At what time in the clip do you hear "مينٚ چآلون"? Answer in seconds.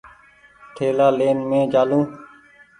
1.49-2.03